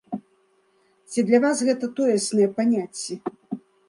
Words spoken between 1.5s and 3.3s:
гэта тоесныя паняцці?